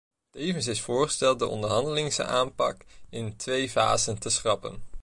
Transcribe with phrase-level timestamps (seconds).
[0.31, 4.83] Tevens is voorgesteld de onderhandelingsaanpak in twee fasen te schrappen.